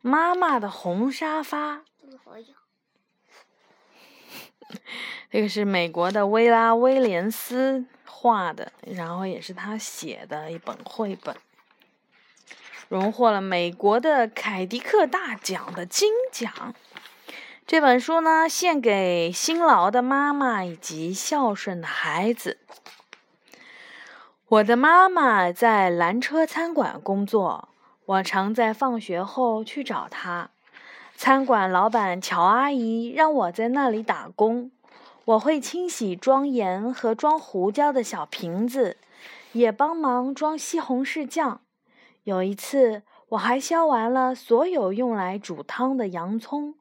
[0.00, 1.82] 妈妈的红沙发。
[5.30, 11.36] 这个是美国的薇拉威廉斯画的，然后也是他写的一本绘本，
[12.88, 16.74] 荣获了美国的凯迪克大奖的金奖。
[17.66, 22.58] 这本书呢，献给辛劳的妈妈以及孝顺的孩子。
[24.48, 27.68] 我的妈妈在蓝车餐馆工作，
[28.06, 30.50] 我常在放学后去找她。
[31.16, 34.70] 餐馆老板乔阿姨让我在那里打工，
[35.24, 38.96] 我会清洗装盐和装胡椒的小瓶子，
[39.52, 41.60] 也帮忙装西红柿酱。
[42.24, 46.74] 有一次，我还削完了所有用来煮汤的洋葱。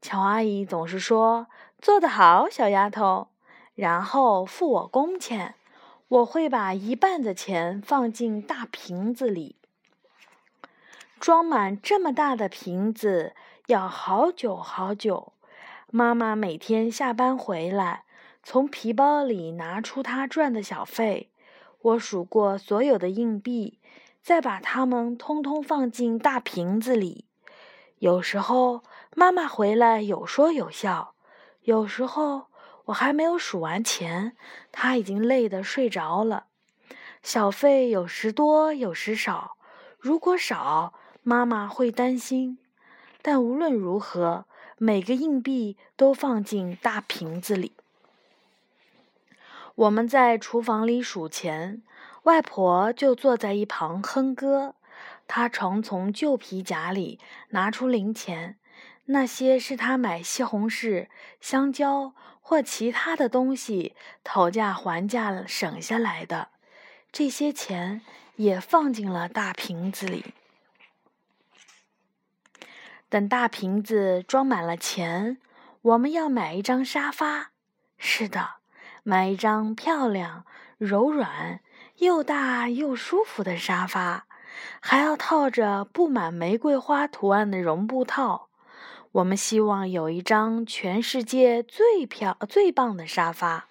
[0.00, 1.48] 乔阿姨总是说
[1.82, 3.28] ：“做得好，小丫头。”
[3.74, 5.54] 然后付我工钱。
[6.08, 9.56] 我会把一半的钱放进大瓶子里，
[11.20, 13.34] 装满这么大的瓶子
[13.66, 15.34] 要好久好久。
[15.90, 18.04] 妈妈每天下班回来，
[18.42, 21.30] 从皮包里拿出她赚的小费。
[21.82, 23.78] 我数过所有的硬币，
[24.22, 27.26] 再把它们通通放进大瓶子里。
[27.98, 28.82] 有时候
[29.14, 31.14] 妈妈回来有说有笑，
[31.60, 32.48] 有时候。
[32.86, 34.34] 我还没有数完钱，
[34.72, 36.46] 她已经累得睡着了。
[37.22, 39.56] 小费有时多，有时少。
[40.00, 40.92] 如果少，
[41.22, 42.58] 妈妈会担心。
[43.22, 44.46] 但无论如何，
[44.78, 47.72] 每个硬币都放进大瓶子里。
[49.74, 51.82] 我们在厨房里数钱，
[52.22, 54.74] 外婆就坐在一旁哼歌。
[55.26, 57.18] 她常从旧皮夹里
[57.50, 58.56] 拿出零钱，
[59.06, 61.08] 那些是她买西红柿、
[61.40, 62.12] 香蕉。
[62.42, 66.48] 或其他的东西讨价还价省下来的，
[67.12, 68.00] 这些钱
[68.34, 70.34] 也放进了大瓶子里。
[73.10, 75.38] 等大瓶子装满了钱，
[75.82, 77.50] 我们要买一张沙发。
[77.98, 78.50] 是的，
[79.02, 80.44] 买一张漂亮、
[80.78, 81.60] 柔软、
[81.96, 84.26] 又大又舒服的沙发，
[84.80, 88.48] 还要套着布满玫瑰花图案的绒布套。
[89.10, 93.66] 我们希望有一张全世界最漂最棒的沙发，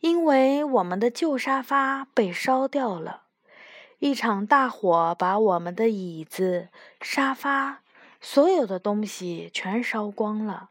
[0.00, 3.24] 因为我们的旧沙发被烧掉了。
[3.98, 6.70] 一场大火把我们的椅子、
[7.02, 7.81] 沙发，
[8.24, 10.70] 所有的东西全烧光了。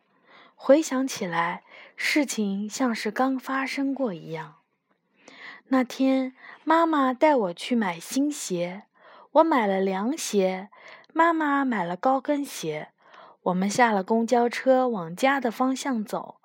[0.56, 1.64] 回想起来，
[1.98, 4.56] 事情像是刚发生过一样。
[5.68, 8.84] 那天，妈妈带我去买新鞋，
[9.34, 10.70] 我买了凉鞋，
[11.14, 12.90] 妈妈买了高跟鞋。
[13.44, 16.38] 我们下了公交车，往家的方向走，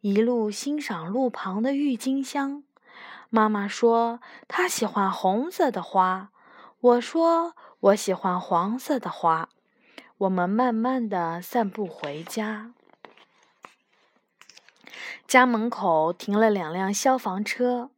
[0.00, 2.62] 一路欣赏路旁的郁金香。
[3.28, 6.30] 妈妈说她喜欢红色的花，
[6.80, 9.50] 我说我喜欢黄色的花。
[10.18, 12.70] 我们慢慢的散步回家，
[15.26, 17.90] 家门口停了两辆消防车，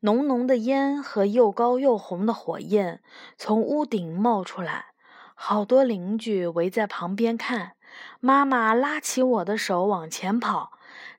[0.00, 3.02] 浓浓的烟和又高又红的火焰
[3.36, 4.86] 从屋顶冒出来，
[5.34, 7.72] 好多邻居围在旁边看。
[8.20, 10.72] 妈妈拉起我的手往前跑，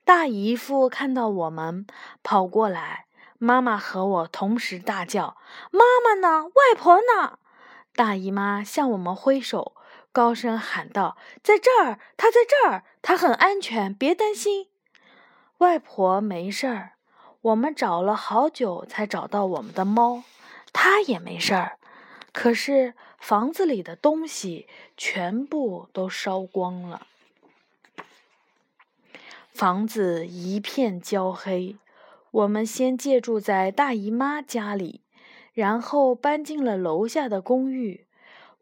[0.04, 1.86] 大姨夫看到我们
[2.24, 3.06] 跑过来，
[3.38, 5.36] 妈妈和我同时大叫
[5.70, 6.46] ：“妈妈呢？
[6.46, 7.38] 外婆呢？”
[7.94, 9.74] 大姨妈向我们挥手，
[10.12, 14.68] 高声喊道：“在这儿，她在这儿，她很安全，别担心。”
[15.58, 16.92] 外婆没事儿，
[17.42, 20.24] 我们找了好久才找到我们的猫，
[20.72, 21.78] 它也没事儿。
[22.32, 27.06] 可是房子里的东西全部都烧光了，
[29.52, 31.76] 房子一片焦黑。
[32.30, 35.00] 我们先借住在大姨妈家里，
[35.54, 38.06] 然后搬进了楼下的公寓。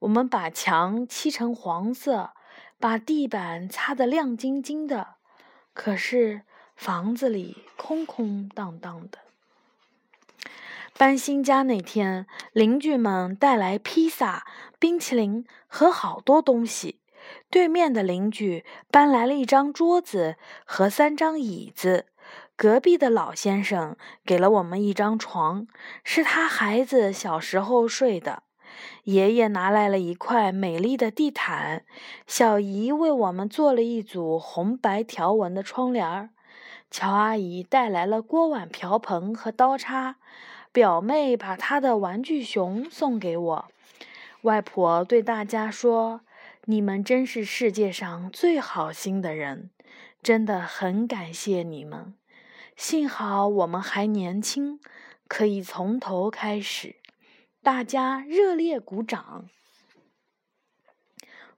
[0.06, 2.31] 我们把墙漆成黄色，
[2.78, 5.17] 把地板擦得亮晶晶的。
[5.75, 6.43] 可是
[6.77, 9.19] 房子里空空荡荡的。
[10.97, 14.47] 搬新家那天，邻居们带来披萨、
[14.78, 17.01] 冰淇淋和好多东西。
[17.51, 22.07] 对面的邻居搬来了一张桌子和三张椅子。
[22.54, 25.66] 隔壁的老先生给了我们一张床，
[26.04, 28.45] 是他孩子小时候睡的。
[29.05, 31.84] 爷爷拿来了一块美丽的地毯，
[32.27, 36.31] 小姨为我们做了一组红白条纹的窗帘儿。
[36.91, 40.17] 乔阿姨带来了锅碗瓢盆和刀叉。
[40.73, 43.65] 表妹把她的玩具熊送给我，
[44.43, 46.21] 外婆对大家说
[46.69, 49.71] ：“你们真是世界上最好心的人，
[50.23, 52.13] 真的很感谢你们。
[52.77, 54.78] 幸好我们还年轻，
[55.27, 56.97] 可以从头开始。”
[57.66, 59.51] 大家热烈鼓掌。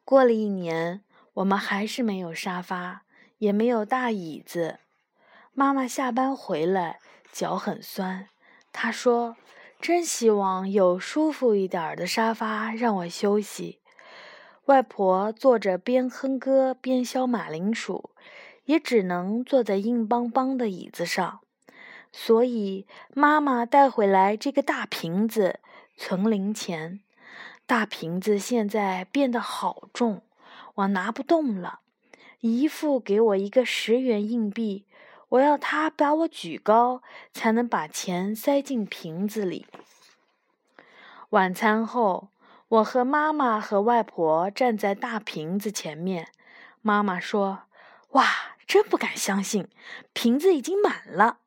[0.07, 3.03] 过了一年，我们还是没有沙发，
[3.37, 4.79] 也没有大椅子。
[5.53, 6.99] 妈妈下班回来，
[7.31, 8.31] 脚很酸。
[8.73, 9.37] 她说
[9.83, 13.81] ：“真希望有舒服一点的沙发让我休息。”
[14.65, 18.13] 外婆坐着边哼歌边削马铃薯，
[18.65, 21.41] 也只能坐在硬邦邦的椅子上。
[22.11, 25.61] 所以妈妈带回来这个大瓶子
[25.99, 27.01] 存零钱。
[27.67, 30.23] 大瓶子现在变得好重，
[30.77, 31.81] 我拿不动了。
[32.41, 34.87] 姨父给我一个十元硬币，
[35.29, 37.03] 我要他把我举高，
[37.35, 39.67] 才能把钱塞进瓶子里。
[41.31, 42.31] 晚餐后。
[42.71, 46.29] 我和妈妈和外婆站在大瓶子前面，
[46.83, 47.63] 妈妈说
[48.13, 48.27] ：“哇，
[48.67, 49.71] 真不敢相信，
[50.13, 51.39] 瓶子已经满了。”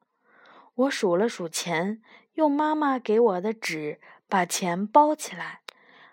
[0.74, 2.02] 我数了数钱，
[2.34, 4.00] 用妈妈给我的纸
[4.32, 5.60] 把钱包起来。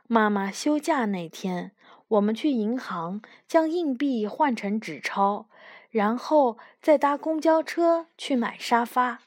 [0.08, 1.70] 妈妈休假那天，
[2.08, 5.46] 我们去银行将硬币换成纸钞，
[5.88, 9.20] 然后再搭公交车去买沙发。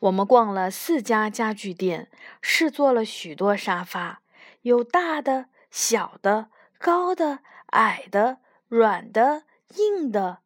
[0.00, 2.10] 我们逛了四家家具店，
[2.42, 4.22] 试坐了许多沙发，
[4.62, 6.48] 有大的、小的、
[6.78, 9.44] 高的、矮的、软的、
[9.76, 10.38] 硬的。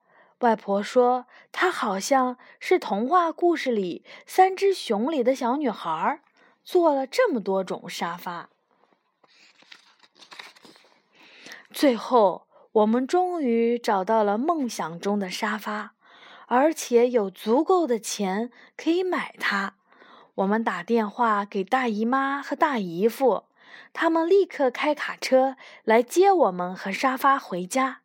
[0.42, 6.20] 外婆说，她好像是童话故事里三只熊里的小女孩，
[6.62, 8.50] 坐了这么多种沙发。
[11.72, 15.94] 最后，我们终于找到了梦想中的沙发。
[16.46, 19.76] 而且有足够的钱可以买它。
[20.34, 23.44] 我们打电话给大姨妈和大姨夫，
[23.94, 28.01] 他们立刻开卡车来接我们和沙发回家。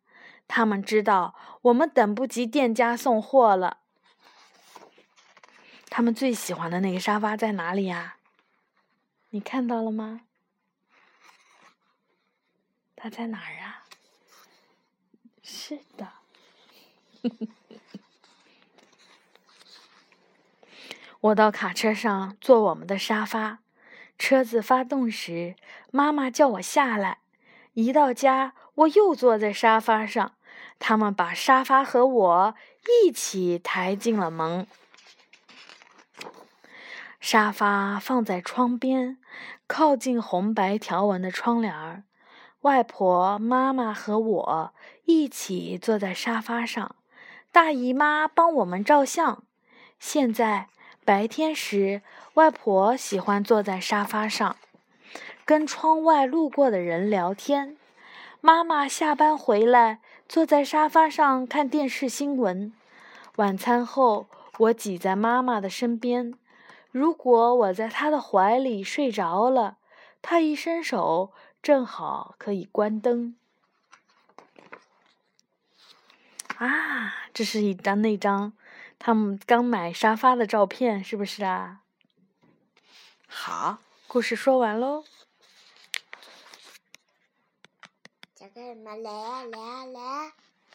[0.48, 3.78] 他们知道我们等不及店家送货了。
[5.88, 8.16] 他们最喜欢的那个沙发在哪里呀？
[9.30, 10.22] 你看到了吗？
[12.96, 13.84] 它在哪儿啊？
[15.42, 16.08] 是的。
[21.20, 23.58] 我到卡车上坐我们的沙发，
[24.18, 25.56] 车子发动时，
[25.90, 27.18] 妈妈叫我下来。
[27.78, 30.32] 一到家，我又坐在沙发上，
[30.80, 32.54] 他们把沙发和我
[33.04, 34.66] 一起抬进了门。
[37.20, 39.18] 沙发放在窗边，
[39.68, 42.02] 靠近红白条纹的窗帘儿。
[42.62, 46.96] 外婆、妈妈和我一起坐在沙发上，
[47.52, 49.44] 大姨妈帮我们照相。
[50.00, 50.66] 现在。
[51.04, 52.02] 白天时，
[52.34, 54.56] 外婆喜欢坐在沙发上，
[55.48, 57.78] 跟窗外路过的人聊天。
[58.42, 62.70] 妈妈下班回来，坐在沙发上看电视新闻。
[63.36, 64.26] 晚餐后，
[64.58, 66.34] 我挤在妈妈的身边。
[66.90, 69.78] 如果我在她的怀里睡着了，
[70.20, 73.34] 她一伸手，正好可以关灯。
[76.58, 78.52] 啊，这是一张那张。
[78.98, 81.80] 他们刚买沙发的照片，是不是啊？
[83.26, 85.04] 好，故事说完喽。
[88.58, 90.32] 来啊来啊来啊！